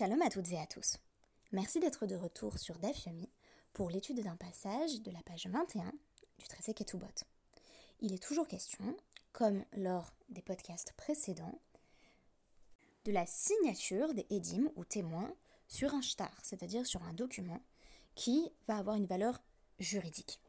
Shalom 0.00 0.22
à 0.22 0.30
toutes 0.30 0.50
et 0.50 0.58
à 0.58 0.66
tous. 0.66 0.96
Merci 1.52 1.78
d'être 1.78 2.06
de 2.06 2.16
retour 2.16 2.58
sur 2.58 2.78
DAF 2.78 3.06
pour 3.74 3.90
l'étude 3.90 4.22
d'un 4.22 4.36
passage 4.36 5.02
de 5.02 5.10
la 5.10 5.20
page 5.24 5.46
21 5.46 5.92
du 6.38 6.48
traité 6.48 6.72
Ketubot. 6.72 7.06
Il 8.00 8.14
est 8.14 8.22
toujours 8.22 8.48
question, 8.48 8.96
comme 9.34 9.62
lors 9.76 10.14
des 10.30 10.40
podcasts 10.40 10.94
précédents, 10.94 11.60
de 13.04 13.12
la 13.12 13.26
signature 13.26 14.14
des 14.14 14.24
édimes 14.30 14.70
ou 14.74 14.86
témoins 14.86 15.34
sur 15.68 15.92
un 15.92 16.00
shtar, 16.00 16.34
c'est-à-dire 16.42 16.86
sur 16.86 17.02
un 17.02 17.12
document 17.12 17.60
qui 18.14 18.50
va 18.68 18.78
avoir 18.78 18.96
une 18.96 19.04
valeur 19.04 19.42
juridique. 19.80 20.40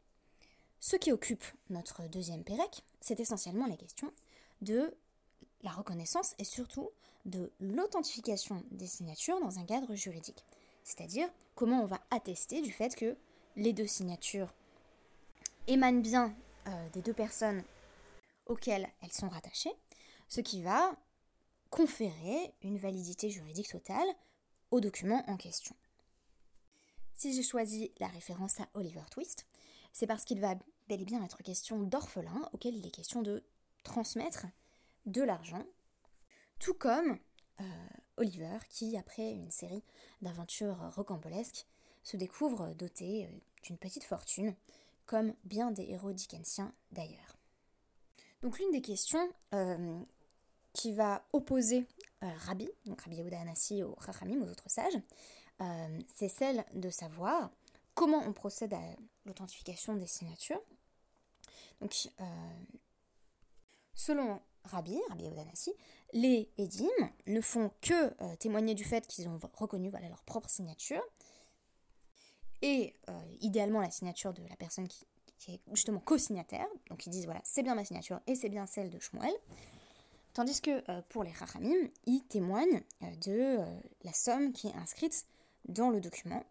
Ce 0.80 0.96
qui 0.96 1.12
occupe 1.12 1.44
notre 1.68 2.08
deuxième 2.08 2.42
pérec, 2.42 2.84
c'est 3.02 3.20
essentiellement 3.20 3.66
la 3.66 3.76
question 3.76 4.14
de 4.62 4.96
la 5.62 5.70
reconnaissance 5.70 6.34
et 6.38 6.44
surtout 6.44 6.90
de 7.24 7.52
l'authentification 7.60 8.64
des 8.70 8.86
signatures 8.86 9.40
dans 9.40 9.58
un 9.58 9.64
cadre 9.64 9.94
juridique. 9.94 10.44
C'est-à-dire 10.84 11.28
comment 11.54 11.82
on 11.82 11.86
va 11.86 12.00
attester 12.10 12.60
du 12.60 12.72
fait 12.72 12.94
que 12.96 13.16
les 13.56 13.72
deux 13.72 13.86
signatures 13.86 14.52
émanent 15.66 16.00
bien 16.00 16.34
euh, 16.66 16.88
des 16.90 17.02
deux 17.02 17.12
personnes 17.12 17.62
auxquelles 18.46 18.88
elles 19.02 19.12
sont 19.12 19.28
rattachées, 19.28 19.72
ce 20.28 20.40
qui 20.40 20.62
va 20.62 20.96
conférer 21.70 22.52
une 22.62 22.76
validité 22.76 23.30
juridique 23.30 23.68
totale 23.68 24.08
au 24.70 24.80
document 24.80 25.22
en 25.28 25.36
question. 25.36 25.76
Si 27.14 27.32
j'ai 27.34 27.42
choisi 27.42 27.92
la 28.00 28.08
référence 28.08 28.60
à 28.60 28.68
Oliver 28.74 29.02
Twist, 29.10 29.46
c'est 29.92 30.06
parce 30.06 30.24
qu'il 30.24 30.40
va 30.40 30.56
bel 30.88 31.00
et 31.00 31.04
bien 31.04 31.22
être 31.22 31.42
question 31.42 31.80
d'orphelins 31.82 32.48
auxquels 32.52 32.76
il 32.76 32.86
est 32.86 32.90
question 32.90 33.22
de 33.22 33.44
transmettre 33.84 34.46
de 35.06 35.22
l'argent, 35.22 35.64
tout 36.58 36.74
comme 36.74 37.18
euh, 37.60 37.64
Oliver 38.16 38.58
qui, 38.70 38.96
après 38.96 39.30
une 39.30 39.50
série 39.50 39.82
d'aventures 40.20 40.94
rocambolesques, 40.94 41.66
se 42.02 42.16
découvre 42.16 42.74
doté 42.74 43.26
euh, 43.26 43.28
d'une 43.64 43.78
petite 43.78 44.04
fortune, 44.04 44.54
comme 45.06 45.34
bien 45.44 45.70
des 45.70 45.90
héros 45.90 46.12
dickensiens 46.12 46.74
d'ailleurs. 46.90 47.36
Donc 48.42 48.58
l'une 48.58 48.70
des 48.70 48.80
questions 48.80 49.28
euh, 49.54 50.00
qui 50.72 50.92
va 50.92 51.26
opposer 51.32 51.86
Rabbi, 52.20 52.68
donc 52.86 53.00
Rabbi 53.00 53.16
Yehuda 53.16 53.40
Anassi 53.40 53.82
aux 53.82 53.96
Chachamim, 54.04 54.40
aux 54.42 54.48
autres 54.48 54.70
sages, 54.70 54.96
c'est 56.14 56.28
celle 56.28 56.64
de 56.74 56.88
savoir 56.88 57.50
comment 57.94 58.22
on 58.24 58.32
procède 58.32 58.74
à 58.74 58.80
l'authentification 59.26 59.94
des 59.94 60.06
signatures. 60.06 60.60
Donc, 61.80 62.08
selon 63.94 64.40
Rabbi, 64.64 64.96
Rabbi 65.08 65.26
Odanassi, 65.26 65.72
les 66.12 66.48
Edim 66.58 66.88
ne 67.26 67.40
font 67.40 67.70
que 67.80 68.22
euh, 68.22 68.36
témoigner 68.36 68.74
du 68.74 68.84
fait 68.84 69.06
qu'ils 69.06 69.28
ont 69.28 69.38
reconnu 69.54 69.90
leur 69.90 70.22
propre 70.24 70.48
signature, 70.48 71.02
et 72.60 72.94
euh, 73.08 73.20
idéalement 73.40 73.80
la 73.80 73.90
signature 73.90 74.32
de 74.32 74.42
la 74.48 74.56
personne 74.56 74.86
qui, 74.88 75.06
est 75.48 75.60
justement 75.72 75.98
co-signataire, 75.98 76.68
donc 76.88 77.04
ils 77.06 77.10
disent 77.10 77.24
voilà, 77.24 77.40
c'est 77.44 77.64
bien 77.64 77.74
ma 77.74 77.84
signature 77.84 78.20
et 78.28 78.36
c'est 78.36 78.48
bien 78.48 78.64
celle 78.66 78.90
de 78.90 79.00
Shmuel, 79.00 79.34
tandis 80.34 80.60
que 80.60 80.88
euh, 80.88 81.02
pour 81.08 81.24
les 81.24 81.32
Rachamim, 81.32 81.88
ils 82.06 82.22
témoignent 82.22 82.82
de 83.24 83.58
la 84.04 84.12
somme 84.12 84.52
qui 84.52 84.68
est 84.68 84.74
inscrite 84.74 85.26
dans 85.64 85.90
le 85.90 86.00
document, 86.00 86.44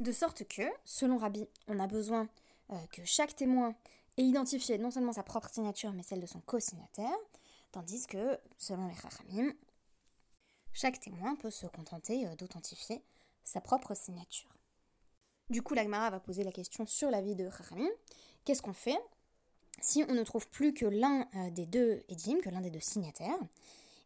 de 0.00 0.10
sorte 0.10 0.48
que, 0.48 0.62
selon 0.86 1.18
Rabbi, 1.18 1.46
on 1.68 1.78
a 1.78 1.86
besoin 1.86 2.28
que 2.90 3.04
chaque 3.04 3.36
témoin 3.36 3.74
et 4.16 4.22
identifier 4.22 4.78
non 4.78 4.90
seulement 4.90 5.12
sa 5.12 5.22
propre 5.22 5.48
signature, 5.50 5.92
mais 5.92 6.02
celle 6.02 6.20
de 6.20 6.26
son 6.26 6.40
co-signataire, 6.40 7.16
tandis 7.70 8.06
que, 8.06 8.38
selon 8.58 8.86
les 8.86 8.94
Chachamim, 8.94 9.52
chaque 10.72 11.00
témoin 11.00 11.34
peut 11.36 11.50
se 11.50 11.66
contenter 11.66 12.26
euh, 12.26 12.34
d'authentifier 12.36 13.02
sa 13.44 13.60
propre 13.60 13.94
signature. 13.94 14.50
Du 15.50 15.62
coup, 15.62 15.74
l'Agmara 15.74 16.10
va 16.10 16.20
poser 16.20 16.44
la 16.44 16.52
question 16.52 16.86
sur 16.86 17.10
la 17.10 17.20
vie 17.20 17.34
de 17.34 17.48
Chachamim. 17.50 17.88
Qu'est-ce 18.44 18.62
qu'on 18.62 18.72
fait 18.72 18.98
si 19.80 20.04
on 20.08 20.14
ne 20.14 20.22
trouve 20.22 20.46
plus 20.48 20.74
que 20.74 20.86
l'un 20.86 21.26
euh, 21.34 21.50
des 21.50 21.66
deux 21.66 22.02
édimes, 22.08 22.40
que 22.40 22.50
l'un 22.50 22.60
des 22.60 22.70
deux 22.70 22.80
signataires? 22.80 23.38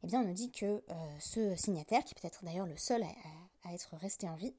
Eh 0.02 0.06
bien, 0.06 0.20
on 0.20 0.24
nous 0.24 0.34
dit 0.34 0.50
que 0.52 0.66
euh, 0.88 1.18
ce 1.18 1.56
signataire, 1.56 2.04
qui 2.04 2.14
peut 2.14 2.26
être 2.26 2.44
d'ailleurs 2.44 2.66
le 2.66 2.76
seul 2.76 3.02
à, 3.02 3.72
être 3.72 3.96
resté 3.96 4.28
en 4.28 4.36
vie, 4.36 4.54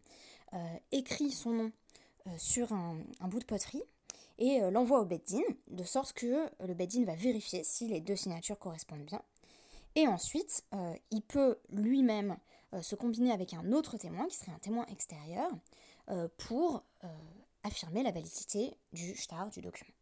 écrit 0.92 1.32
son 1.32 1.52
nom 1.52 1.72
sur 2.38 2.74
un 2.74 2.98
bout 3.22 3.40
de 3.40 3.46
poterie 3.46 3.84
et 4.38 4.62
euh, 4.62 4.72
l'envoie 4.72 5.02
au 5.02 5.06
Beddin, 5.06 5.42
de 5.70 5.84
sorte 5.84 6.14
que 6.14 6.26
euh, 6.26 6.68
le 6.68 6.74
Beddin 6.74 7.04
va 7.04 7.16
vérifier 7.16 7.64
si 7.64 7.88
les 7.88 8.02
deux 8.02 8.16
signatures 8.16 8.60
correspondent 8.60 9.06
bien. 9.06 9.22
Et 9.96 10.08
ensuite, 10.08 10.64
euh, 10.74 10.94
il 11.12 11.22
peut 11.22 11.58
lui-même 11.70 12.38
se 12.82 12.96
combiner 12.96 13.32
avec 13.32 13.54
un 13.54 13.72
autre 13.72 13.96
témoin, 13.98 14.28
qui 14.28 14.36
serait 14.36 14.52
un 14.52 14.60
témoin 14.60 14.86
extérieur, 14.88 15.50
pour 16.36 16.84
affirmer 17.64 18.04
la 18.04 18.12
validité 18.12 18.76
du 18.92 19.16
shtar, 19.16 19.50
du 19.50 19.62
document. 19.62 19.94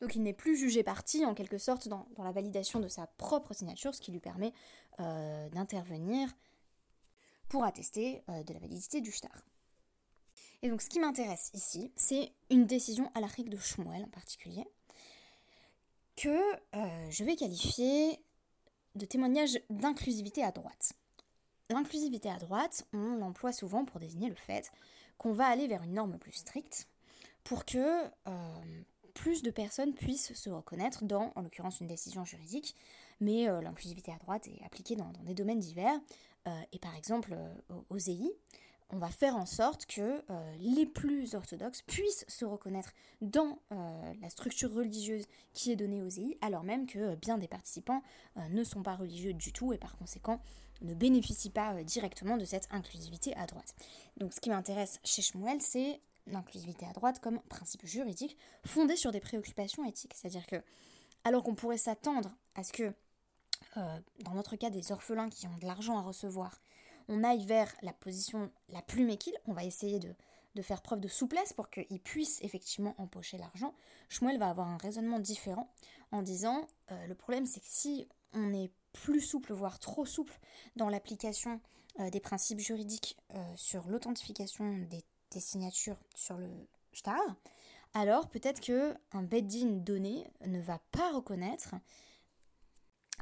Donc 0.00 0.14
il 0.16 0.22
n'est 0.22 0.32
plus 0.32 0.56
jugé 0.56 0.82
parti 0.82 1.26
en 1.26 1.34
quelque 1.34 1.58
sorte 1.58 1.88
dans, 1.88 2.08
dans, 2.16 2.24
la 2.24 2.32
validation 2.32 2.80
de 2.80 2.88
sa 2.88 3.06
propre 3.06 3.52
signature, 3.52 3.94
ce 3.94 4.00
qui 4.00 4.12
lui 4.12 4.20
permet 4.20 4.54
d'intervenir 4.98 6.34
pour 7.48 7.64
attester 7.64 8.22
de 8.28 8.54
la 8.54 8.60
validité 8.60 9.02
du 9.02 9.12
shtar. 9.12 9.44
Et 10.62 10.70
donc 10.70 10.80
ce 10.80 10.88
qui 10.88 11.00
m'intéresse 11.00 11.50
ici, 11.54 11.92
c'est 11.96 12.32
une 12.50 12.66
décision 12.66 13.10
à 13.14 13.20
l'Afrique 13.20 13.50
de 13.50 13.58
Shmuel 13.58 14.04
en 14.04 14.08
particulier, 14.08 14.64
que 16.16 16.54
euh, 16.74 17.10
je 17.10 17.24
vais 17.24 17.36
qualifier 17.36 18.18
de 18.94 19.04
témoignage 19.04 19.58
d'inclusivité 19.70 20.42
à 20.44 20.52
droite. 20.52 20.92
L'inclusivité 21.70 22.30
à 22.30 22.38
droite, 22.38 22.86
on 22.92 23.16
l'emploie 23.16 23.52
souvent 23.52 23.84
pour 23.84 24.00
désigner 24.00 24.28
le 24.28 24.34
fait 24.36 24.70
qu'on 25.18 25.32
va 25.32 25.46
aller 25.46 25.66
vers 25.66 25.82
une 25.82 25.94
norme 25.94 26.18
plus 26.18 26.32
stricte 26.32 26.88
pour 27.42 27.64
que 27.64 28.04
euh, 28.26 28.82
plus 29.12 29.42
de 29.42 29.50
personnes 29.50 29.94
puissent 29.94 30.34
se 30.34 30.50
reconnaître 30.50 31.04
dans, 31.04 31.32
en 31.34 31.42
l'occurrence, 31.42 31.80
une 31.80 31.86
décision 31.86 32.24
juridique, 32.24 32.74
mais 33.20 33.48
euh, 33.48 33.60
l'inclusivité 33.60 34.12
à 34.12 34.18
droite 34.18 34.48
est 34.48 34.64
appliquée 34.64 34.96
dans, 34.96 35.12
des 35.24 35.34
domaines 35.34 35.60
divers, 35.60 35.98
et 36.72 36.78
par 36.78 36.94
exemple 36.94 37.34
aux 37.88 37.96
EI, 37.96 38.36
on 38.90 38.98
va 38.98 39.08
faire 39.08 39.36
en 39.36 39.46
sorte 39.46 39.86
que 39.86 40.22
euh, 40.30 40.56
les 40.60 40.86
plus 40.86 41.34
orthodoxes 41.34 41.82
puissent 41.82 42.24
se 42.28 42.44
reconnaître 42.44 42.92
dans 43.20 43.58
euh, 43.72 44.14
la 44.20 44.30
structure 44.30 44.72
religieuse 44.72 45.26
qui 45.52 45.72
est 45.72 45.76
donnée 45.76 46.02
aux 46.02 46.08
EI, 46.08 46.36
alors 46.42 46.64
même 46.64 46.86
que 46.86 46.98
euh, 46.98 47.16
bien 47.16 47.38
des 47.38 47.48
participants 47.48 48.02
ne 48.50 48.64
sont 48.64 48.82
pas 48.82 48.96
religieux 48.96 49.32
du 49.32 49.52
tout 49.52 49.72
et 49.72 49.78
par 49.78 49.96
conséquent 49.96 50.40
ne 50.82 50.94
bénéficient 50.94 51.50
pas 51.50 51.82
directement 51.84 52.36
de 52.36 52.44
cette 52.44 52.68
inclusivité 52.70 53.34
à 53.36 53.46
droite. 53.46 53.74
Donc 54.16 54.32
ce 54.32 54.40
qui 54.40 54.50
m'intéresse 54.50 55.00
chez 55.04 55.22
Shmuel, 55.22 55.62
c'est 55.62 56.00
l'inclusivité 56.26 56.84
à 56.86 56.92
droite 56.92 57.20
comme 57.20 57.40
principe 57.42 57.86
juridique 57.86 58.36
fondé 58.66 58.96
sur 58.96 59.12
des 59.12 59.20
préoccupations 59.20 59.84
éthiques. 59.86 60.14
C'est-à-dire 60.14 60.46
que, 60.46 60.56
alors 61.22 61.42
qu'on 61.42 61.54
pourrait 61.54 61.78
s'attendre 61.78 62.34
à 62.56 62.64
ce 62.64 62.72
que, 62.72 62.92
dans 63.76 64.34
notre 64.34 64.56
cas, 64.56 64.70
des 64.70 64.90
orphelins 64.90 65.30
qui 65.30 65.46
ont 65.46 65.56
de 65.58 65.66
l'argent 65.66 65.96
à 65.96 66.02
recevoir, 66.02 66.60
on 67.08 67.24
aille 67.24 67.44
vers 67.44 67.74
la 67.82 67.92
position 67.92 68.50
la 68.68 68.82
plus 68.82 69.04
méquille, 69.04 69.36
on 69.46 69.52
va 69.52 69.64
essayer 69.64 69.98
de, 69.98 70.62
faire 70.62 70.82
preuve 70.82 71.00
de 71.00 71.08
souplesse 71.08 71.52
pour 71.52 71.68
qu'il 71.68 72.00
puisse 72.00 72.40
effectivement 72.42 72.94
empocher 72.98 73.38
l'argent, 73.38 73.74
Shmuel 74.08 74.38
va 74.38 74.50
avoir 74.50 74.68
un 74.68 74.76
raisonnement 74.76 75.18
différent 75.18 75.72
en 76.12 76.22
disant 76.22 76.66
euh, 76.92 77.06
le 77.06 77.14
problème 77.14 77.46
c'est 77.46 77.60
que 77.60 77.66
si 77.68 78.08
on 78.32 78.52
est 78.52 78.70
plus 78.92 79.20
souple, 79.20 79.52
voire 79.52 79.78
trop 79.78 80.04
souple 80.04 80.38
dans 80.76 80.88
l'application 80.88 81.60
euh, 82.00 82.10
des 82.10 82.20
principes 82.20 82.60
juridiques 82.60 83.16
euh, 83.34 83.52
sur 83.56 83.88
l'authentification 83.88 84.78
des, 84.90 85.04
signatures 85.40 85.98
sur 86.14 86.38
le 86.38 86.48
shtar, 86.92 87.20
alors 87.92 88.28
peut-être 88.28 88.60
que 88.60 88.94
un 89.10 89.22
beddin 89.24 89.66
donné 89.66 90.30
ne 90.46 90.60
va 90.60 90.78
pas 90.92 91.10
reconnaître 91.10 91.74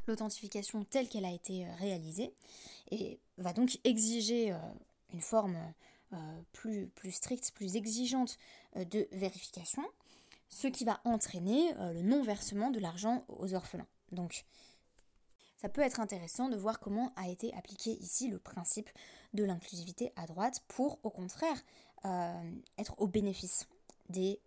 l'authentification 0.06 0.84
telle 0.84 1.08
qu'elle 1.08 1.24
a 1.24 1.30
été 1.30 1.66
euh, 1.66 1.74
réalisée 1.76 2.32
et 2.90 3.20
va 3.38 3.52
donc 3.52 3.78
exiger 3.84 4.52
euh, 4.52 4.58
une 5.12 5.20
forme 5.20 5.56
euh, 6.12 6.42
plus, 6.52 6.88
plus 6.88 7.12
stricte, 7.12 7.52
plus 7.52 7.76
exigeante 7.76 8.38
de 8.76 9.08
vérification, 9.12 9.82
ce 10.48 10.66
qui 10.66 10.84
va 10.84 11.00
entraîner 11.04 11.72
le 11.74 12.02
non-versement 12.02 12.70
de 12.70 12.78
l'argent 12.78 13.24
aux 13.28 13.54
orphelins. 13.54 13.86
Donc, 14.10 14.44
ça 15.56 15.70
peut 15.70 15.80
être 15.80 16.00
intéressant 16.00 16.50
de 16.50 16.56
voir 16.56 16.80
comment 16.80 17.12
a 17.16 17.28
été 17.28 17.54
appliqué 17.54 17.92
ici 17.92 18.28
le 18.28 18.38
principe 18.38 18.90
de 19.32 19.44
l'inclusivité 19.44 20.12
à 20.16 20.26
droite 20.26 20.62
pour, 20.68 21.00
au 21.02 21.10
contraire, 21.10 21.62
être 22.76 22.94
au 22.98 23.06
bénéfice 23.06 23.66
des 24.10 24.40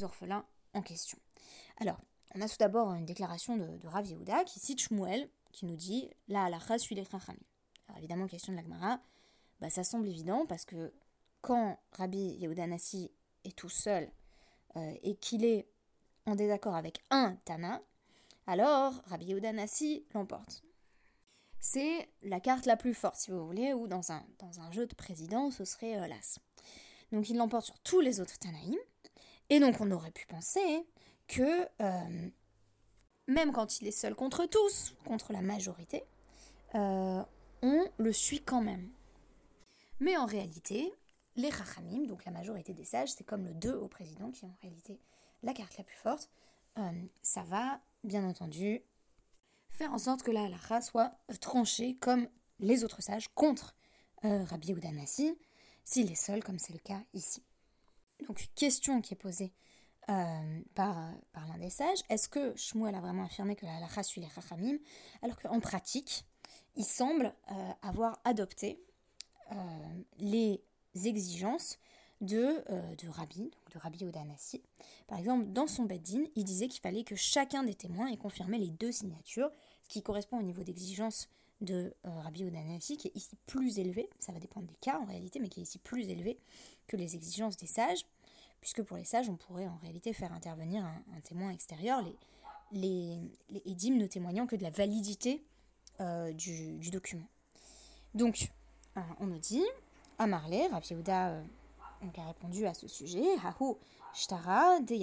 orphelins 0.00 0.46
en 0.72 0.80
question. 0.80 1.18
Alors, 1.78 2.00
on 2.34 2.40
a 2.40 2.48
tout 2.48 2.56
d'abord 2.58 2.92
une 2.92 3.06
déclaration 3.06 3.56
de, 3.56 3.76
de 3.78 3.88
Rav 3.88 4.06
Yehuda 4.06 4.44
qui 4.44 4.60
cite 4.60 4.80
Shmuel, 4.80 5.28
qui 5.52 5.66
nous 5.66 5.76
dit 5.76 6.10
La 6.28 6.44
halacha 6.44 6.78
suit 6.78 6.94
les 6.94 7.04
chachamim. 7.04 7.38
Alors 7.88 7.98
évidemment, 7.98 8.26
question 8.26 8.52
de 8.52 8.58
l'Agmara, 8.58 9.00
bah, 9.60 9.70
ça 9.70 9.82
semble 9.82 10.08
évident 10.08 10.46
parce 10.46 10.64
que 10.64 10.92
quand 11.40 11.78
Rabbi 11.92 12.36
Yehuda 12.40 12.66
Nassi 12.66 13.10
est 13.44 13.56
tout 13.56 13.68
seul 13.68 14.10
euh, 14.76 14.94
et 15.02 15.16
qu'il 15.16 15.44
est 15.44 15.68
en 16.26 16.34
désaccord 16.34 16.74
avec 16.74 17.02
un 17.10 17.36
Tana, 17.44 17.80
alors 18.46 18.94
Rabbi 19.06 19.26
Yehuda 19.26 19.52
Nassi 19.52 20.04
l'emporte. 20.14 20.62
c'est 21.60 22.08
la 22.22 22.40
carte 22.40 22.66
la 22.66 22.76
plus 22.76 22.94
forte, 22.94 23.16
si 23.16 23.30
vous 23.30 23.46
voulez, 23.46 23.72
ou 23.72 23.88
dans 23.88 24.12
un, 24.12 24.24
dans 24.38 24.60
un 24.60 24.70
jeu 24.70 24.86
de 24.86 24.94
président, 24.94 25.50
ce 25.50 25.64
serait 25.64 26.08
l'As. 26.08 26.38
Donc 27.12 27.30
il 27.30 27.36
l'emporte 27.36 27.64
sur 27.64 27.78
tous 27.80 28.00
les 28.00 28.20
autres 28.20 28.38
Tanaïm. 28.38 28.76
Et 29.48 29.60
donc 29.60 29.80
on 29.80 29.90
aurait 29.90 30.10
pu 30.10 30.26
penser 30.26 30.86
que 31.28 31.68
même 33.26 33.52
quand 33.52 33.80
il 33.80 33.86
est 33.86 33.92
seul 33.92 34.14
contre 34.14 34.46
tous, 34.46 34.94
contre 35.04 35.32
la 35.32 35.42
majorité, 35.42 36.04
on 36.74 37.26
le 37.98 38.12
suit 38.12 38.40
quand 38.40 38.62
même. 38.62 38.90
Mais 40.00 40.16
en 40.16 40.26
réalité, 40.26 40.92
les 41.36 41.50
Rachamim, 41.50 42.06
donc 42.06 42.24
la 42.24 42.32
majorité 42.32 42.74
des 42.74 42.84
sages, 42.84 43.12
c'est 43.12 43.24
comme 43.24 43.44
le 43.44 43.54
2 43.54 43.72
au 43.72 43.88
président, 43.88 44.30
qui 44.30 44.44
est 44.44 44.48
en 44.48 44.56
réalité 44.62 45.00
la 45.42 45.54
carte 45.54 45.76
la 45.78 45.84
plus 45.84 45.96
forte, 45.96 46.30
euh, 46.78 46.90
ça 47.22 47.42
va, 47.44 47.80
bien 48.04 48.24
entendu, 48.24 48.82
faire 49.70 49.92
en 49.92 49.98
sorte 49.98 50.22
que 50.22 50.30
la 50.30 50.44
halakha 50.44 50.80
soit 50.80 51.12
tranchée 51.40 51.96
comme 51.96 52.28
les 52.58 52.82
autres 52.84 53.02
sages 53.02 53.28
contre 53.34 53.76
euh, 54.24 54.44
Rabbi 54.44 54.72
Udanasi, 54.72 55.38
s'il 55.84 56.10
est 56.10 56.16
seul, 56.16 56.42
comme 56.42 56.58
c'est 56.58 56.72
le 56.72 56.80
cas 56.80 57.00
ici. 57.12 57.44
Donc, 58.26 58.48
question 58.56 59.00
qui 59.00 59.14
est 59.14 59.16
posée 59.16 59.52
euh, 60.10 60.60
par, 60.74 61.12
par 61.32 61.46
l'un 61.48 61.58
des 61.58 61.70
sages, 61.70 61.98
est-ce 62.08 62.28
que 62.28 62.56
Shmuel 62.56 62.94
a 62.94 63.00
vraiment 63.00 63.24
affirmé 63.24 63.56
que 63.56 63.66
la 63.66 63.76
halakha 63.76 64.02
suit 64.02 64.20
les 64.20 64.28
Rachamim, 64.28 64.78
alors 65.22 65.36
qu'en 65.40 65.60
pratique, 65.60 66.24
il 66.76 66.84
semble 66.84 67.34
avoir 67.82 68.20
adopté 68.24 68.80
les 70.18 70.62
exigences 70.94 71.78
de, 72.20 72.64
euh, 72.70 72.94
de 72.96 73.08
Rabbi, 73.08 73.42
donc 73.42 73.72
de 73.72 73.78
Rabbi 73.78 74.04
Odanassi. 74.04 74.62
Par 75.06 75.18
exemple, 75.18 75.46
dans 75.52 75.66
son 75.66 75.84
Beddin, 75.84 76.24
il 76.34 76.44
disait 76.44 76.68
qu'il 76.68 76.80
fallait 76.80 77.04
que 77.04 77.16
chacun 77.16 77.62
des 77.62 77.74
témoins 77.74 78.08
ait 78.08 78.16
confirmé 78.16 78.58
les 78.58 78.70
deux 78.70 78.92
signatures, 78.92 79.50
ce 79.84 79.88
qui 79.88 80.02
correspond 80.02 80.38
au 80.38 80.42
niveau 80.42 80.62
d'exigence 80.62 81.28
de 81.60 81.94
euh, 82.06 82.20
Rabbi 82.20 82.44
Odanassi, 82.44 82.96
qui 82.96 83.08
est 83.08 83.16
ici 83.16 83.36
plus 83.46 83.78
élevé, 83.78 84.08
ça 84.18 84.32
va 84.32 84.40
dépendre 84.40 84.66
des 84.66 84.76
cas 84.76 84.98
en 84.98 85.04
réalité, 85.04 85.38
mais 85.40 85.48
qui 85.48 85.60
est 85.60 85.64
ici 85.64 85.78
plus 85.78 86.08
élevé 86.08 86.38
que 86.86 86.96
les 86.96 87.14
exigences 87.14 87.56
des 87.56 87.66
sages, 87.66 88.04
puisque 88.60 88.82
pour 88.82 88.96
les 88.96 89.04
sages, 89.04 89.28
on 89.28 89.36
pourrait 89.36 89.66
en 89.66 89.76
réalité 89.78 90.12
faire 90.12 90.32
intervenir 90.32 90.84
un, 90.84 91.20
témoin 91.20 91.50
extérieur, 91.50 92.02
les, 92.72 93.18
les, 93.50 93.90
ne 93.90 94.06
témoignant 94.06 94.46
que 94.46 94.56
de 94.56 94.62
la 94.62 94.70
validité 94.70 95.42
euh, 96.00 96.32
du, 96.32 96.90
document. 96.90 97.26
Donc, 98.14 98.50
on 99.20 99.26
nous 99.26 99.38
dit, 99.38 99.64
Amarle, 100.18 100.68
Rav 100.70 100.84
Yehuda 100.84 101.28
euh, 101.28 101.42
a 102.16 102.26
répondu 102.26 102.66
à 102.66 102.74
ce 102.74 102.88
sujet, 102.88 103.24
Shtara. 104.14 104.78
Il 104.88 104.96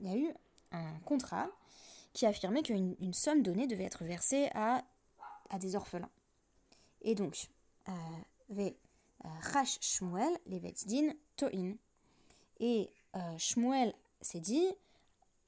y 0.00 0.08
a 0.08 0.16
eu 0.16 0.28
un 0.72 0.98
contrat 1.04 1.48
qui 2.12 2.26
affirmait 2.26 2.62
qu'une 2.62 2.96
une 3.00 3.14
somme 3.14 3.42
donnée 3.42 3.66
devait 3.66 3.84
être 3.84 4.04
versée 4.04 4.50
à, 4.54 4.82
à 5.50 5.58
des 5.58 5.76
orphelins. 5.76 6.10
Et 7.02 7.14
donc, 7.14 7.48
euh, 7.88 7.92
euh, 8.58 9.28
To'in. 11.36 11.74
Et 12.62 12.90
euh, 13.16 13.36
Shmuel 13.36 13.92
s'est 14.22 14.40
dit, 14.40 14.66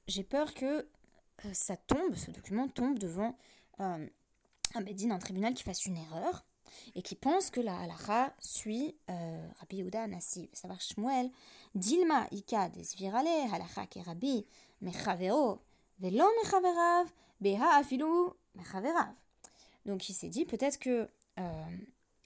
j'ai 0.06 0.24
peur 0.24 0.52
que 0.52 0.86
ça 1.52 1.76
tombe, 1.76 2.14
ce 2.14 2.30
document 2.30 2.68
tombe 2.68 2.98
devant 2.98 3.34
un 3.78 4.80
Beddin, 4.82 5.10
un 5.10 5.18
tribunal 5.18 5.54
qui 5.54 5.62
fasse 5.62 5.86
une 5.86 5.96
erreur 5.96 6.44
et 6.94 7.02
qui 7.02 7.14
pense 7.14 7.50
que 7.50 7.60
la 7.60 7.78
halakha 7.78 8.34
suit 8.38 8.96
euh, 9.10 9.48
Rabbi 9.60 9.76
Yehuda 9.76 10.06
Nassi. 10.06 10.50
Savoir 10.52 10.80
Shmuel, 10.80 11.30
Dilma 11.74 12.26
Ika 12.30 12.68
desvirale 12.68 13.48
halakha 13.52 13.86
ke 13.86 14.00
Rabbi 14.04 14.44
mechavero 14.82 15.62
velo 15.98 16.26
mechaverav 16.42 17.08
beha 17.40 17.76
afilu 17.76 18.32
mechaverav. 18.54 19.14
Donc 19.86 20.08
il 20.08 20.14
s'est 20.14 20.28
dit 20.28 20.44
peut-être 20.44 20.78
que 20.78 21.08
euh, 21.38 21.64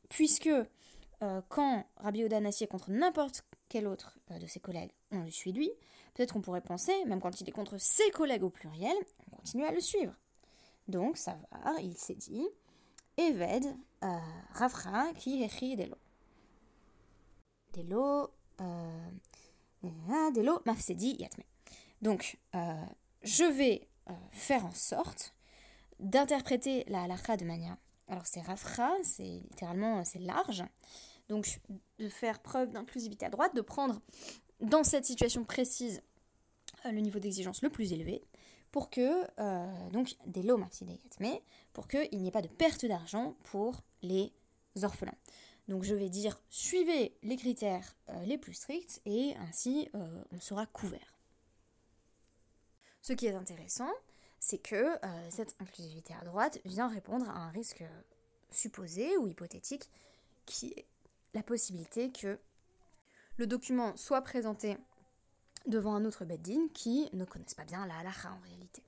puisque 0.09 0.49
euh, 0.49 1.43
quand 1.49 1.85
Rabbi 1.97 2.21
Yehuda 2.21 2.41
Nassi 2.41 2.65
est 2.65 2.69
contre 2.69 2.91
n'importe 2.91 3.43
quel 3.69 3.87
autre 3.87 4.19
de 4.31 4.47
ses 4.47 4.61
collègues, 4.61 4.93
on 5.11 5.23
le 5.23 5.31
suit 5.31 5.53
lui, 5.53 5.71
peut-être 6.15 6.33
qu'on 6.33 6.41
pourrait 6.41 6.61
penser, 6.61 6.93
même 7.07 7.21
quand 7.21 7.41
il 7.41 7.49
est 7.49 7.53
contre 7.53 7.79
ses 7.79 8.11
collègues 8.11 8.45
au 8.45 8.51
pluriel, 8.51 8.97
on 9.27 9.37
continue 9.37 9.65
à 9.65 9.73
le 9.73 9.81
suivre. 9.81 10.15
Donc 10.89 11.17
ça 11.17 11.37
va, 11.51 11.81
il 11.81 11.97
s'est 11.97 12.15
dit, 12.15 12.49
Eved 13.19 13.67
euh, 14.05 14.17
Rafra 14.55 15.13
qui 15.15 15.43
écrit 15.43 15.75
des 15.75 15.87
lots. 15.87 15.99
Des 17.73 17.83
lots, 17.83 18.31
euh, 18.61 20.31
des 20.33 20.43
lots 20.43 20.61
mafsedi 20.65 21.17
yatme. 21.19 21.43
Donc, 22.01 22.39
euh, 22.55 22.85
je 23.23 23.45
vais 23.45 23.89
faire 24.31 24.65
en 24.65 24.73
sorte 24.73 25.35
d'interpréter 25.99 26.85
la 26.87 27.03
halakha 27.03 27.37
de 27.37 27.45
manière. 27.45 27.77
Alors, 28.07 28.25
c'est 28.25 28.41
Rafra, 28.41 28.93
c'est 29.03 29.23
littéralement 29.51 30.05
c'est 30.05 30.21
large. 30.21 30.63
Donc, 31.29 31.61
de 31.99 32.09
faire 32.09 32.41
preuve 32.41 32.73
d'inclusivité 32.73 33.27
à 33.27 33.31
droite, 33.31 33.55
de 33.55 33.61
prendre 33.61 34.01
dans 34.61 34.85
cette 34.85 35.05
situation 35.05 35.45
précise 35.45 36.03
le 36.85 37.01
niveau 37.01 37.19
d'exigence 37.19 37.63
le 37.63 37.71
plus 37.71 37.93
élevé, 37.93 38.23
pour 38.71 38.91
que, 38.91 39.27
euh, 39.41 39.91
donc 39.91 40.15
des 40.27 40.43
lots 40.43 40.61
mais 41.21 41.43
pour 41.73 41.89
qu'il 41.89 42.21
n'y 42.21 42.29
ait 42.29 42.33
pas 42.33 42.43
de 42.43 42.49
perte 42.49 42.85
d'argent 42.85 43.35
pour 43.45 43.83
les 44.03 44.33
orphelins. 44.83 45.17
Donc 45.69 45.85
je 45.85 45.95
vais 45.95 46.09
dire 46.09 46.41
suivez 46.51 47.17
les 47.23 47.37
critères 47.37 47.97
euh, 48.09 48.25
les 48.25 48.39
plus 48.39 48.55
stricts 48.55 49.01
et 49.05 49.35
ainsi 49.49 49.89
euh, 49.95 50.23
on 50.33 50.41
sera 50.41 50.67
couvert. 50.67 51.15
Ce 53.03 53.13
qui 53.13 53.27
est 53.27 53.35
intéressant, 53.35 53.91
c'est 54.39 54.59
que 54.59 54.99
cette 55.31 55.57
inclusivité 55.61 56.15
à 56.21 56.25
droite 56.25 56.61
vient 56.65 56.89
répondre 56.89 57.29
à 57.29 57.39
un 57.39 57.51
risque 57.51 57.83
supposé 58.51 59.17
ou 59.17 59.27
hypothétique 59.27 59.89
qui 60.45 60.75
est 60.77 60.87
la 61.35 61.43
possibilité 61.43 62.11
que 62.11 62.39
le 63.37 63.47
document 63.47 63.97
soit 63.97 64.23
présenté 64.23 64.77
devant 65.67 65.95
un 65.95 66.05
autre 66.05 66.25
beddin 66.25 66.69
qui 66.75 67.09
ne 67.13 67.25
connaissent 67.25 67.55
pas 67.55 67.65
bien 67.65 67.87
la 67.87 67.99
halakha 67.99 68.33
en 68.33 68.41
réalité. 68.41 68.83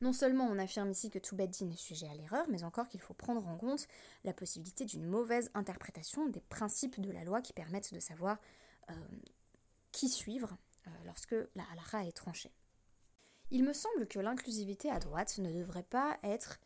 Non 0.00 0.12
seulement 0.12 0.48
on 0.50 0.58
affirme 0.58 0.90
ici 0.90 1.10
que 1.10 1.18
tout 1.18 1.36
beddin 1.36 1.70
est 1.70 1.76
sujet 1.76 2.08
à 2.08 2.14
l'erreur, 2.14 2.46
mais 2.48 2.64
encore 2.64 2.88
qu'il 2.88 3.00
faut 3.00 3.14
prendre 3.14 3.46
en 3.46 3.56
compte 3.56 3.86
la 4.24 4.32
possibilité 4.32 4.84
d'une 4.84 5.06
mauvaise 5.06 5.50
interprétation 5.54 6.26
des 6.28 6.40
principes 6.40 7.00
de 7.00 7.10
la 7.12 7.24
loi 7.24 7.40
qui 7.40 7.52
permettent 7.52 7.94
de 7.94 8.00
savoir 8.00 8.38
euh, 8.90 8.94
qui 9.92 10.08
suivre 10.08 10.56
euh, 10.86 10.90
lorsque 11.04 11.36
la 11.54 11.64
halakha 11.70 12.04
est 12.04 12.16
tranchée. 12.16 12.50
Il 13.52 13.62
me 13.62 13.72
semble 13.72 14.08
que 14.08 14.18
l'inclusivité 14.18 14.90
à 14.90 14.98
droite 14.98 15.38
ne 15.38 15.52
devrait 15.52 15.84
pas 15.84 16.18
être 16.22 16.58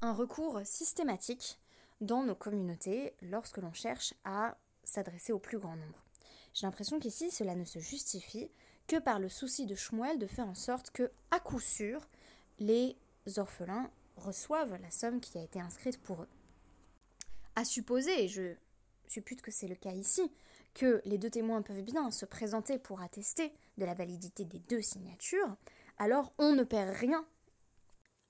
un 0.00 0.12
recours 0.12 0.60
systématique 0.64 1.58
dans 2.00 2.22
nos 2.22 2.34
communautés 2.34 3.14
lorsque 3.22 3.58
l'on 3.58 3.72
cherche 3.72 4.14
à 4.24 4.56
s'adresser 4.84 5.32
au 5.32 5.38
plus 5.38 5.58
grand 5.58 5.76
nombre. 5.76 6.04
J'ai 6.54 6.66
l'impression 6.66 6.98
qu'ici, 6.98 7.30
cela 7.30 7.54
ne 7.54 7.64
se 7.64 7.78
justifie 7.78 8.50
que 8.86 8.98
par 8.98 9.18
le 9.18 9.28
souci 9.28 9.66
de 9.66 9.74
Shmuel 9.74 10.18
de 10.18 10.26
faire 10.26 10.48
en 10.48 10.54
sorte 10.54 10.90
que, 10.90 11.10
à 11.30 11.40
coup 11.40 11.60
sûr, 11.60 12.08
les 12.58 12.96
orphelins 13.36 13.90
reçoivent 14.16 14.80
la 14.80 14.90
somme 14.90 15.20
qui 15.20 15.38
a 15.38 15.42
été 15.42 15.60
inscrite 15.60 16.00
pour 16.02 16.22
eux. 16.22 16.28
À 17.54 17.64
supposer, 17.64 18.24
et 18.24 18.28
je 18.28 18.54
suppute 19.06 19.42
que 19.42 19.50
c'est 19.50 19.68
le 19.68 19.74
cas 19.74 19.92
ici, 19.92 20.32
que 20.74 21.02
les 21.04 21.18
deux 21.18 21.30
témoins 21.30 21.62
peuvent 21.62 21.82
bien 21.82 22.10
se 22.10 22.24
présenter 22.24 22.78
pour 22.78 23.00
attester 23.02 23.52
de 23.76 23.84
la 23.84 23.94
validité 23.94 24.44
des 24.44 24.58
deux 24.60 24.82
signatures, 24.82 25.56
alors 25.98 26.32
on 26.38 26.52
ne 26.52 26.64
perd 26.64 26.94
rien 26.96 27.26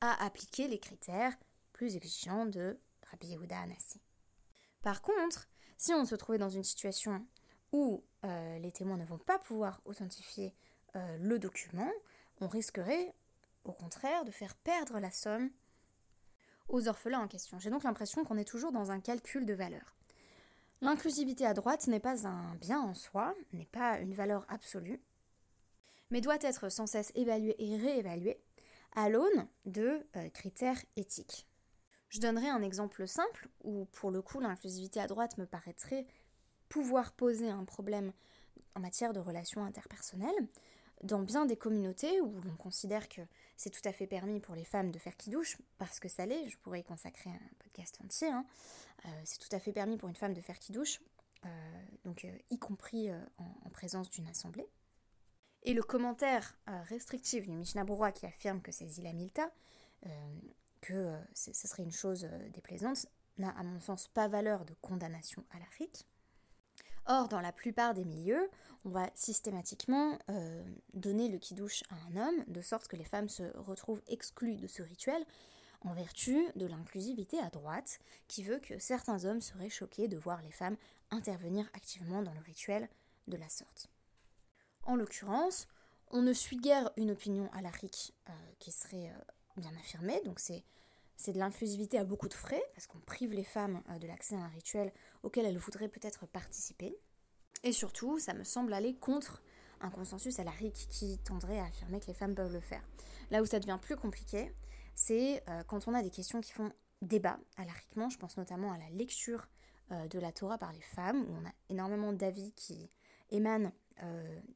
à 0.00 0.25
appliquer 0.25 0.69
les 0.69 0.78
critères 0.78 1.37
plus 1.73 1.97
exigeants 1.97 2.47
de 2.47 2.78
Par 4.83 5.03
contre, 5.03 5.49
si 5.77 5.93
on 5.93 6.05
se 6.05 6.15
trouvait 6.15 6.38
dans 6.38 6.50
une 6.50 6.65
situation 6.65 7.27
où 7.73 8.05
euh, 8.25 8.59
les 8.59 8.73
témoins 8.73 8.97
ne 8.97 9.05
vont 9.05 9.19
pas 9.19 9.38
pouvoir 9.38 9.81
authentifier 9.85 10.55
euh, 10.97 11.19
le 11.19 11.38
document, 11.38 11.91
on 12.41 12.49
risquerait 12.49 13.15
au 13.65 13.73
contraire 13.73 14.25
de 14.25 14.31
faire 14.31 14.55
perdre 14.55 14.99
la 14.99 15.11
somme 15.11 15.50
aux 16.69 16.88
orphelins 16.88 17.21
en 17.21 17.29
question. 17.29 17.59
J'ai 17.59 17.71
donc 17.71 17.85
l'impression 17.85 18.25
qu'on 18.25 18.37
est 18.37 18.49
toujours 18.49 18.73
dans 18.73 18.91
un 18.91 19.00
calcul 19.00 19.47
de 19.47 19.55
valeur. 19.55 19.97
L'inclusivité 20.81 21.45
à 21.45 21.55
droite 21.55 21.88
n'est 21.88 22.00
pas 22.00 22.27
un 22.27 22.55
bien 22.57 22.81
en 22.81 22.95
soi, 22.95 23.35
n'est 23.53 23.67
pas 23.67 23.99
une 23.99 24.15
valeur 24.15 24.47
absolue, 24.49 25.00
mais 26.11 26.21
doit 26.21 26.38
être 26.41 26.69
sans 26.69 26.87
cesse 26.87 27.12
évaluée 27.15 27.57
et 27.59 27.77
réévaluée 27.77 28.41
à 28.95 29.09
l'aune 29.09 29.49
de 29.67 30.07
euh, 30.17 30.29
critères 30.31 30.83
éthiques. 30.97 31.48
Je 32.09 32.21
donnerai 32.21 32.49
un 32.49 32.62
exemple 32.62 33.07
simple 33.07 33.49
où 33.62 33.85
pour 33.87 34.11
le 34.11 34.23
coup 34.23 34.41
l'inclusivité 34.41 35.00
à 35.00 35.07
droite 35.07 35.37
me 35.38 35.47
paraîtrait 35.47 36.07
pouvoir 36.69 37.12
poser 37.12 37.50
un 37.50 37.65
problème 37.65 38.12
en 38.75 38.81
matière 38.81 39.12
de 39.12 39.21
relations 39.21 39.65
interpersonnelles. 39.65 40.49
Dans 41.03 41.21
bien 41.21 41.47
des 41.47 41.57
communautés 41.57 42.21
où 42.21 42.41
l'on 42.41 42.57
considère 42.57 43.09
que 43.09 43.21
c'est 43.57 43.71
tout 43.71 43.87
à 43.87 43.93
fait 43.93 44.07
permis 44.07 44.41
pour 44.41 44.55
les 44.55 44.65
femmes 44.65 44.91
de 44.91 44.99
faire 44.99 45.17
qui 45.17 45.31
douche, 45.31 45.57
parce 45.79 46.00
que 46.00 46.09
ça 46.09 46.27
l'est, 46.27 46.49
je 46.49 46.59
pourrais 46.59 46.81
y 46.81 46.85
consacrer 46.85 47.31
un 47.31 47.38
podcast 47.61 48.00
entier, 48.05 48.29
hein, 48.29 48.45
euh, 49.07 49.09
c'est 49.25 49.38
tout 49.38 49.55
à 49.55 49.61
fait 49.61 49.73
permis 49.73 49.97
pour 49.97 50.09
une 50.09 50.17
femme 50.17 50.35
de 50.35 50.41
faire 50.41 50.59
qui 50.59 50.73
douche, 50.73 51.00
euh, 51.45 51.49
donc 52.05 52.25
euh, 52.25 52.37
y 52.50 52.59
compris 52.59 53.11
en, 53.12 53.71
présence 53.71 54.11
d'une 54.11 54.27
assemblée. 54.27 54.67
Et 55.62 55.73
le 55.73 55.85
commentaire 55.85 56.59
restrictif 56.88 57.47
du 57.47 57.55
Mishnah 57.55 57.85
qui 58.12 58.27
affirme 58.27 58.61
que 58.61 58.73
c'est 58.73 58.88
Zila 58.88 59.12
Milta, 59.12 59.53
que 60.80 61.16
ce 61.35 61.52
serait 61.52 61.82
une 61.82 61.92
chose 61.92 62.26
déplaisante 62.52 63.06
n'a 63.38 63.50
à 63.50 63.62
mon 63.62 63.80
sens 63.80 64.08
pas 64.08 64.28
valeur 64.28 64.64
de 64.64 64.75
condamnation 64.80 65.44
à 65.50 65.58
la 65.58 65.66
RIC. 65.78 66.06
Or, 67.06 67.28
dans 67.28 67.40
la 67.40 67.52
plupart 67.52 67.94
des 67.94 68.04
milieux, 68.04 68.50
on 68.85 68.90
va 68.90 69.08
systématiquement 69.14 70.18
donner 70.92 71.28
le 71.28 71.38
qui-douche 71.38 71.82
à 71.90 71.94
un 72.11 72.16
homme, 72.16 72.44
de 72.49 72.61
sorte 72.61 72.88
que 72.88 72.97
les 72.97 73.04
femmes 73.04 73.28
se 73.28 73.44
retrouvent 73.56 74.02
exclues 74.08 74.56
de 74.56 74.66
ce 74.66 74.82
rituel, 74.82 75.25
en 75.82 75.94
vertu 75.94 76.47
de 76.56 76.66
l'inclusivité 76.66 77.38
à 77.38 77.50
droite, 77.50 78.00
qui 78.26 78.42
veut 78.42 78.58
que 78.58 78.78
certains 78.78 79.25
hommes 79.25 79.40
seraient 79.40 79.70
choqués 79.70 80.08
de 80.08 80.16
voir 80.16 80.42
les 80.42 80.50
femmes 80.50 80.76
intervenir 81.11 81.68
activement 81.75 82.23
dans 82.23 82.35
le 82.35 82.40
rituel 82.40 82.88
de 83.26 83.37
la 83.37 83.49
sorte. 83.49 83.88
En 84.82 84.97
l'occurrence, 84.97 85.68
on 86.11 86.23
ne 86.23 86.32
suit 86.32 86.56
guère 86.56 86.90
une 86.97 87.11
opinion 87.11 87.50
à 87.52 87.58
euh, 87.58 88.32
qui 88.58 88.73
serait 88.73 89.11
euh, 89.11 89.32
bien 89.59 89.75
affirmée, 89.79 90.21
donc 90.25 90.41
c'est, 90.41 90.65
de 91.27 91.38
l'inclusivité 91.38 91.99
à 91.99 92.05
beaucoup 92.05 92.29
de 92.29 92.35
frais, 92.35 92.62
parce 92.75 92.87
qu'on 92.87 93.00
prive 93.00 93.33
les 93.33 93.45
femmes 93.45 93.83
euh, 93.91 93.99
de 93.99 94.07
l'accès 94.07 94.37
à 94.37 94.41
un 94.41 94.49
rituel 94.49 94.93
auquel 95.23 95.47
elles 95.47 95.59
voudraient 95.59 95.88
peut-être 95.88 96.27
participer. 96.27 96.97
Et 97.65 97.73
surtout, 97.73 98.19
ça 98.19 98.35
me 98.35 98.45
semble 98.45 98.73
aller 98.73 98.95
contre 98.95 99.43
un 99.81 99.91
consensus 99.91 100.38
à 100.38 100.45
qui 100.88 101.19
tendrait 101.19 101.59
à 101.59 101.65
affirmer 101.65 102.00
que 102.00 102.07
les 102.07 102.15
femmes 102.15 102.35
peuvent 102.35 102.53
le 102.53 102.61
faire. 102.61 102.83
Là 103.31 103.43
où 103.43 103.47
ça 103.47 103.61
devient 103.61 103.79
plus 103.81 103.97
compliqué, 103.97 104.53
c'est 104.95 105.43
quand 105.67 105.87
on 105.87 105.95
a 105.95 106.03
des 106.03 106.11
questions 106.11 106.41
qui 106.41 106.53
font 106.53 106.73
débat 107.03 107.38
à 107.57 107.65
je 107.65 108.17
pense 108.17 108.37
notamment 108.37 108.73
à 108.73 108.79
la 108.79 108.88
lecture 108.91 109.49
de 109.91 110.19
la 110.19 110.33
Torah 110.33 110.59
par 110.59 110.73
les 110.73 110.81
femmes, 110.81 111.23
où 111.23 111.33
on 111.33 111.47
a 111.47 111.53
énormément 111.69 112.12
d'avis 112.12 112.53
qui 112.53 112.91
émanent 113.31 113.73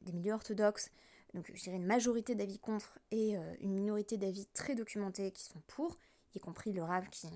des 0.02 0.12
milieux 0.12 0.32
orthodoxes, 0.32 0.90
donc 1.34 1.50
je 1.54 1.62
dirais 1.62 1.76
une 1.76 1.86
majorité 1.86 2.34
d'avis 2.34 2.58
contre 2.58 2.98
et 3.10 3.36
euh, 3.36 3.54
une 3.60 3.72
minorité 3.72 4.18
d'avis 4.18 4.46
très 4.46 4.74
documentés 4.74 5.30
qui 5.30 5.44
sont 5.44 5.60
pour, 5.66 5.98
y 6.34 6.40
compris 6.40 6.72
le 6.72 6.82
Rav 6.82 7.08
qui 7.08 7.28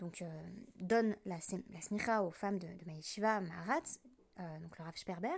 donc, 0.00 0.22
euh, 0.22 0.42
donne 0.80 1.14
la, 1.24 1.38
la 1.70 1.80
smicha 1.80 2.22
aux 2.22 2.30
femmes 2.30 2.58
de, 2.58 2.66
de 2.66 2.84
Maïshiva, 2.86 3.40
Maharat, 3.40 3.82
euh, 4.40 4.58
donc 4.60 4.76
le 4.78 4.84
Rav 4.84 4.96
Sperber, 4.96 5.36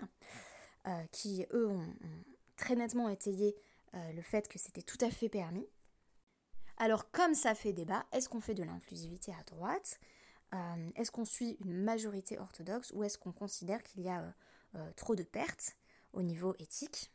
qui 1.12 1.44
eux 1.52 1.68
ont, 1.68 1.94
très 2.56 2.74
nettement 2.74 3.08
étayé 3.10 3.54
le 3.92 4.22
fait 4.22 4.48
que 4.48 4.58
c'était 4.58 4.82
tout 4.82 4.98
à 5.02 5.10
fait 5.10 5.28
permis. 5.28 5.66
Alors 6.78 7.10
comme 7.10 7.34
ça 7.34 7.54
fait 7.54 7.74
débat, 7.74 8.06
est-ce 8.12 8.30
qu'on 8.30 8.40
fait 8.40 8.54
de 8.54 8.62
l'inclusivité 8.62 9.32
à 9.38 9.42
droite? 9.44 10.00
Est-ce 10.94 11.10
qu'on 11.10 11.26
suit 11.26 11.58
une 11.62 11.74
majorité 11.74 12.38
orthodoxe 12.38 12.92
ou 12.94 13.04
est-ce 13.04 13.18
qu'on 13.18 13.32
considère 13.32 13.82
qu'il 13.82 14.02
y 14.02 14.08
a 14.08 14.34
trop 14.96 15.14
de 15.16 15.22
pertes 15.22 15.76
au 16.14 16.22
niveau 16.22 16.54
éthique? 16.58 17.10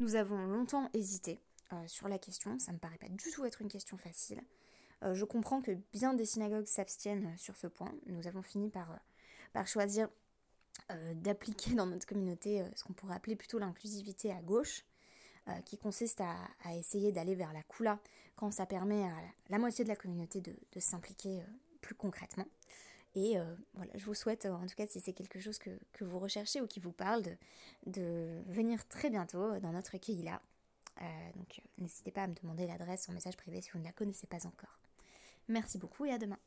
Nous 0.00 0.14
avons 0.14 0.46
longtemps 0.46 0.88
hésité 0.94 1.40
euh, 1.72 1.86
sur 1.86 2.08
la 2.08 2.18
question, 2.18 2.58
ça 2.58 2.70
ne 2.70 2.76
me 2.76 2.80
paraît 2.80 2.98
pas 2.98 3.08
du 3.08 3.30
tout 3.30 3.44
être 3.44 3.62
une 3.62 3.68
question 3.68 3.96
facile. 3.96 4.42
Euh, 5.02 5.14
je 5.14 5.24
comprends 5.24 5.60
que 5.60 5.72
bien 5.92 6.14
des 6.14 6.24
synagogues 6.24 6.66
s'abstiennent 6.66 7.26
euh, 7.26 7.36
sur 7.36 7.56
ce 7.56 7.66
point. 7.66 7.92
Nous 8.06 8.26
avons 8.26 8.42
fini 8.42 8.70
par, 8.70 8.88
choisir 9.66 10.08
d'appliquer 11.14 11.74
dans 11.74 11.86
notre 11.86 12.06
communauté 12.06 12.64
ce 12.76 12.84
qu'on 12.84 12.92
pourrait 12.92 13.16
appeler 13.16 13.34
plutôt 13.34 13.58
l'inclusivité 13.58 14.30
à 14.30 14.40
gauche, 14.40 14.84
qui 15.64 15.76
consiste 15.76 16.20
à, 16.20 16.36
essayer 16.76 17.10
d'aller 17.10 17.34
vers 17.34 17.52
la 17.52 17.64
Kula 17.64 17.98
quand 18.36 18.52
ça 18.52 18.66
permet 18.66 19.02
à 19.02 19.16
la 19.48 19.58
moitié 19.58 19.82
de 19.82 19.88
la 19.88 19.96
communauté 19.96 20.40
de, 20.40 20.54
s'impliquer 20.78 21.42
plus 21.80 21.96
concrètement. 21.96 22.46
Et 23.14 23.36
voilà, 23.74 23.90
je 23.96 24.04
vous 24.04 24.14
souhaite, 24.14 24.46
en 24.46 24.66
tout 24.66 24.74
cas, 24.76 24.86
si 24.86 25.00
c'est 25.00 25.12
quelque 25.12 25.40
chose 25.40 25.58
que, 25.58 25.70
vous 26.00 26.18
recherchez 26.18 26.60
ou 26.60 26.66
qui 26.66 26.78
vous 26.78 26.92
parle, 26.92 27.24
de, 27.86 28.42
venir 28.46 28.86
très 28.88 29.10
bientôt 29.10 29.58
dans 29.58 29.72
notre 29.72 29.96
Keila. 29.96 30.40
Euh, 31.00 31.04
donc 31.36 31.60
n'hésitez 31.78 32.10
pas 32.10 32.24
à 32.24 32.26
me 32.26 32.34
demander 32.34 32.66
l'adresse 32.66 33.08
en 33.08 33.12
message 33.12 33.36
privé 33.36 33.60
si 33.60 33.70
vous 33.70 33.78
ne 33.78 33.84
la 33.84 33.92
connaissez 33.92 34.26
pas 34.26 34.46
encore. 34.46 34.78
Merci 35.48 35.78
beaucoup 35.78 36.04
et 36.04 36.12
à 36.12 36.18
demain. 36.18 36.38